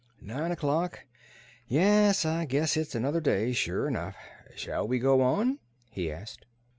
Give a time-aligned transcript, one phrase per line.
[0.19, 1.05] "Nine o'clock.
[1.67, 4.15] Yes, I guess it's another day, sure enough.
[4.55, 5.59] Shall we go on?"
[5.91, 6.43] he asked.